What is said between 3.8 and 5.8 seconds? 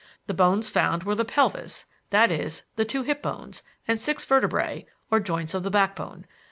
and six vertebrae, or joints of the